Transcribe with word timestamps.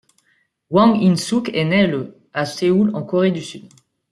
Hwang 0.71 0.97
In-suk 0.99 1.49
est 1.53 1.63
née 1.63 1.85
le 1.85 2.17
à 2.33 2.47
Séoul 2.47 2.89
en 2.95 3.03
Corée 3.03 3.29
du 3.29 3.43
Sud. 3.43 3.69